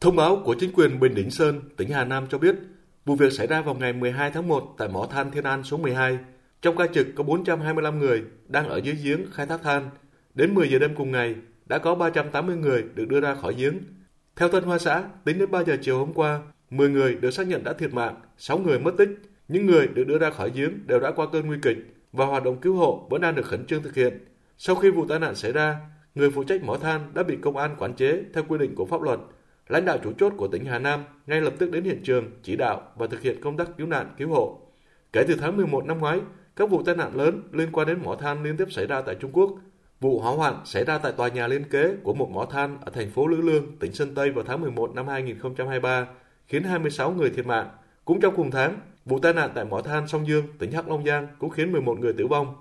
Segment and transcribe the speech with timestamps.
[0.00, 2.54] Thông báo của chính quyền Bình Định Sơn, tỉnh Hà Nam cho biết,
[3.04, 5.76] vụ việc xảy ra vào ngày 12 tháng 1 tại mỏ than Thiên An số
[5.76, 6.18] 12.
[6.62, 9.90] Trong ca trực có 425 người đang ở dưới giếng khai thác than.
[10.34, 11.34] Đến 10 giờ đêm cùng ngày,
[11.66, 13.74] đã có 380 người được đưa ra khỏi giếng.
[14.36, 16.40] Theo Tân Hoa xã, tính đến 3 giờ chiều hôm qua,
[16.70, 19.08] 10 người được xác nhận đã thiệt mạng, 6 người mất tích.
[19.48, 21.78] Những người được đưa ra khỏi giếng đều đã qua cơn nguy kịch
[22.12, 24.18] và hoạt động cứu hộ vẫn đang được khẩn trương thực hiện.
[24.58, 25.76] Sau khi vụ tai nạn xảy ra,
[26.14, 28.86] người phụ trách mỏ than đã bị công an quản chế theo quy định của
[28.86, 29.20] pháp luật.
[29.70, 32.56] Lãnh đạo chủ chốt của tỉnh Hà Nam ngay lập tức đến hiện trường chỉ
[32.56, 34.60] đạo và thực hiện công tác cứu nạn cứu hộ.
[35.12, 36.20] Kể từ tháng 11 năm ngoái,
[36.56, 39.14] các vụ tai nạn lớn liên quan đến mỏ than liên tiếp xảy ra tại
[39.14, 39.50] Trung Quốc.
[40.00, 42.92] Vụ hỏa hoạn xảy ra tại tòa nhà liên kế của một mỏ than ở
[42.94, 46.06] thành phố Lữ Lương, tỉnh Sơn Tây vào tháng 11 năm 2023,
[46.46, 47.68] khiến 26 người thiệt mạng.
[48.04, 51.06] Cũng trong cùng tháng, vụ tai nạn tại mỏ than Song Dương, tỉnh Hắc Long
[51.06, 52.54] Giang cũng khiến 11 người tử vong.